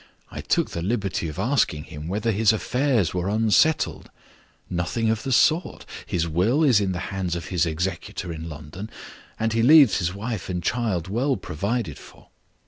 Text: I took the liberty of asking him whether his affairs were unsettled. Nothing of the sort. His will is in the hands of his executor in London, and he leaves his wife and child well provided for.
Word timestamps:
I 0.31 0.41
took 0.41 0.71
the 0.71 0.81
liberty 0.81 1.27
of 1.27 1.37
asking 1.37 1.83
him 1.83 2.07
whether 2.07 2.31
his 2.31 2.51
affairs 2.51 3.13
were 3.13 3.29
unsettled. 3.29 4.09
Nothing 4.67 5.11
of 5.11 5.21
the 5.21 5.31
sort. 5.31 5.85
His 6.07 6.27
will 6.27 6.63
is 6.63 6.81
in 6.81 6.91
the 6.91 7.13
hands 7.13 7.35
of 7.35 7.49
his 7.49 7.67
executor 7.67 8.33
in 8.33 8.49
London, 8.49 8.89
and 9.39 9.53
he 9.53 9.61
leaves 9.61 9.99
his 9.99 10.11
wife 10.11 10.49
and 10.49 10.63
child 10.63 11.07
well 11.07 11.37
provided 11.37 11.99
for. 11.99 12.29